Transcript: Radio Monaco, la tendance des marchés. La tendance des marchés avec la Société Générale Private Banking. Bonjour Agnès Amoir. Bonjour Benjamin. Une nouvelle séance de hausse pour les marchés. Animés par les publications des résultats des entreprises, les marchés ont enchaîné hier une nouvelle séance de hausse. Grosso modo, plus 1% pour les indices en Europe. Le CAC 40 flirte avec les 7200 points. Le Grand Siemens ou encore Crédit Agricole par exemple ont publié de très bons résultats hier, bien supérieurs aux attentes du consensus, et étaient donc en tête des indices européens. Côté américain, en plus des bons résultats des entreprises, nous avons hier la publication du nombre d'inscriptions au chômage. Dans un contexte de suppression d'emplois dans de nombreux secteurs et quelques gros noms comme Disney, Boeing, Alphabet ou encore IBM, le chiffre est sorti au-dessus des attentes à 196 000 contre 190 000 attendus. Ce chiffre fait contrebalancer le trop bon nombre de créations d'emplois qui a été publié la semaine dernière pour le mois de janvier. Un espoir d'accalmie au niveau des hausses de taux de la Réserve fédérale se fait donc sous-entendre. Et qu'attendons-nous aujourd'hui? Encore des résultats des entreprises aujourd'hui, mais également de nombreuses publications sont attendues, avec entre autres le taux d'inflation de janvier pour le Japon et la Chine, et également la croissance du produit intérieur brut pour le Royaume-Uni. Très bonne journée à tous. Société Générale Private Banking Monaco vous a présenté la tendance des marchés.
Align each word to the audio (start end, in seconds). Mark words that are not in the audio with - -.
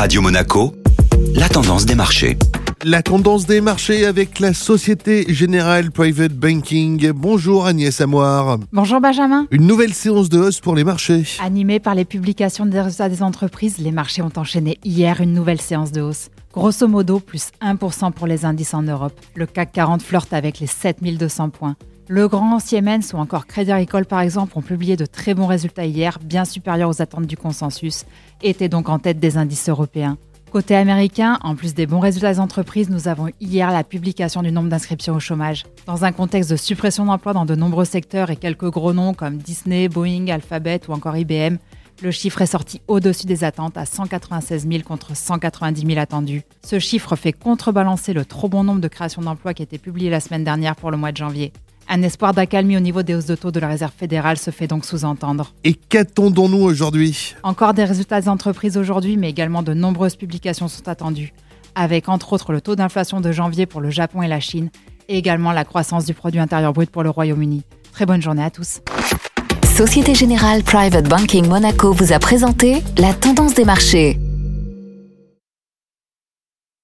Radio 0.00 0.22
Monaco, 0.22 0.72
la 1.34 1.46
tendance 1.50 1.84
des 1.84 1.94
marchés. 1.94 2.38
La 2.84 3.02
tendance 3.02 3.44
des 3.44 3.60
marchés 3.60 4.06
avec 4.06 4.40
la 4.40 4.54
Société 4.54 5.26
Générale 5.28 5.90
Private 5.90 6.32
Banking. 6.32 7.12
Bonjour 7.12 7.66
Agnès 7.66 8.00
Amoir. 8.00 8.58
Bonjour 8.72 8.98
Benjamin. 9.02 9.46
Une 9.50 9.66
nouvelle 9.66 9.92
séance 9.92 10.30
de 10.30 10.38
hausse 10.38 10.60
pour 10.60 10.74
les 10.74 10.84
marchés. 10.84 11.24
Animés 11.38 11.80
par 11.80 11.94
les 11.94 12.06
publications 12.06 12.64
des 12.64 12.80
résultats 12.80 13.10
des 13.10 13.22
entreprises, 13.22 13.76
les 13.76 13.92
marchés 13.92 14.22
ont 14.22 14.32
enchaîné 14.36 14.78
hier 14.84 15.20
une 15.20 15.34
nouvelle 15.34 15.60
séance 15.60 15.92
de 15.92 16.00
hausse. 16.00 16.30
Grosso 16.54 16.88
modo, 16.88 17.20
plus 17.20 17.50
1% 17.60 18.12
pour 18.12 18.26
les 18.26 18.46
indices 18.46 18.72
en 18.72 18.82
Europe. 18.82 19.12
Le 19.34 19.44
CAC 19.44 19.70
40 19.72 20.00
flirte 20.00 20.32
avec 20.32 20.60
les 20.60 20.66
7200 20.66 21.50
points. 21.50 21.76
Le 22.12 22.26
Grand 22.26 22.58
Siemens 22.58 23.12
ou 23.14 23.18
encore 23.18 23.46
Crédit 23.46 23.70
Agricole 23.70 24.04
par 24.04 24.18
exemple 24.18 24.58
ont 24.58 24.62
publié 24.62 24.96
de 24.96 25.06
très 25.06 25.32
bons 25.32 25.46
résultats 25.46 25.84
hier, 25.84 26.18
bien 26.20 26.44
supérieurs 26.44 26.90
aux 26.90 27.00
attentes 27.00 27.28
du 27.28 27.36
consensus, 27.36 28.04
et 28.42 28.50
étaient 28.50 28.68
donc 28.68 28.88
en 28.88 28.98
tête 28.98 29.20
des 29.20 29.36
indices 29.36 29.68
européens. 29.68 30.18
Côté 30.50 30.74
américain, 30.74 31.38
en 31.42 31.54
plus 31.54 31.72
des 31.72 31.86
bons 31.86 32.00
résultats 32.00 32.32
des 32.32 32.40
entreprises, 32.40 32.90
nous 32.90 33.06
avons 33.06 33.28
hier 33.40 33.70
la 33.70 33.84
publication 33.84 34.42
du 34.42 34.50
nombre 34.50 34.68
d'inscriptions 34.68 35.14
au 35.14 35.20
chômage. 35.20 35.66
Dans 35.86 36.04
un 36.04 36.10
contexte 36.10 36.50
de 36.50 36.56
suppression 36.56 37.04
d'emplois 37.04 37.32
dans 37.32 37.44
de 37.44 37.54
nombreux 37.54 37.84
secteurs 37.84 38.30
et 38.30 38.36
quelques 38.36 38.70
gros 38.70 38.92
noms 38.92 39.14
comme 39.14 39.36
Disney, 39.36 39.88
Boeing, 39.88 40.26
Alphabet 40.30 40.80
ou 40.88 40.92
encore 40.94 41.16
IBM, 41.16 41.58
le 42.02 42.10
chiffre 42.10 42.42
est 42.42 42.46
sorti 42.46 42.80
au-dessus 42.88 43.28
des 43.28 43.44
attentes 43.44 43.76
à 43.76 43.86
196 43.86 44.66
000 44.68 44.82
contre 44.82 45.16
190 45.16 45.86
000 45.86 46.00
attendus. 46.00 46.42
Ce 46.66 46.80
chiffre 46.80 47.14
fait 47.14 47.32
contrebalancer 47.32 48.14
le 48.14 48.24
trop 48.24 48.48
bon 48.48 48.64
nombre 48.64 48.80
de 48.80 48.88
créations 48.88 49.22
d'emplois 49.22 49.54
qui 49.54 49.62
a 49.62 49.64
été 49.64 49.78
publié 49.78 50.10
la 50.10 50.18
semaine 50.18 50.42
dernière 50.42 50.74
pour 50.74 50.90
le 50.90 50.96
mois 50.96 51.12
de 51.12 51.16
janvier. 51.16 51.52
Un 51.92 52.02
espoir 52.02 52.32
d'accalmie 52.32 52.76
au 52.76 52.80
niveau 52.80 53.02
des 53.02 53.16
hausses 53.16 53.26
de 53.26 53.34
taux 53.34 53.50
de 53.50 53.58
la 53.58 53.66
Réserve 53.66 53.90
fédérale 53.90 54.38
se 54.38 54.52
fait 54.52 54.68
donc 54.68 54.84
sous-entendre. 54.84 55.52
Et 55.64 55.74
qu'attendons-nous 55.74 56.62
aujourd'hui? 56.62 57.34
Encore 57.42 57.74
des 57.74 57.82
résultats 57.82 58.20
des 58.20 58.28
entreprises 58.28 58.76
aujourd'hui, 58.76 59.16
mais 59.16 59.28
également 59.28 59.64
de 59.64 59.74
nombreuses 59.74 60.14
publications 60.14 60.68
sont 60.68 60.86
attendues, 60.86 61.32
avec 61.74 62.08
entre 62.08 62.32
autres 62.32 62.52
le 62.52 62.60
taux 62.60 62.76
d'inflation 62.76 63.20
de 63.20 63.32
janvier 63.32 63.66
pour 63.66 63.80
le 63.80 63.90
Japon 63.90 64.22
et 64.22 64.28
la 64.28 64.38
Chine, 64.38 64.70
et 65.08 65.18
également 65.18 65.50
la 65.50 65.64
croissance 65.64 66.04
du 66.04 66.14
produit 66.14 66.38
intérieur 66.38 66.72
brut 66.72 66.90
pour 66.90 67.02
le 67.02 67.10
Royaume-Uni. 67.10 67.64
Très 67.92 68.06
bonne 68.06 68.22
journée 68.22 68.44
à 68.44 68.50
tous. 68.50 68.82
Société 69.64 70.14
Générale 70.14 70.62
Private 70.62 71.08
Banking 71.08 71.48
Monaco 71.48 71.92
vous 71.92 72.12
a 72.12 72.20
présenté 72.20 72.84
la 72.98 73.14
tendance 73.14 73.54
des 73.54 73.64
marchés. 73.64 74.16